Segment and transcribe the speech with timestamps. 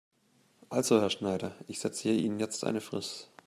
[0.69, 3.29] Also Herr Schneider, ich setze Ihnen jetzt eine Frist.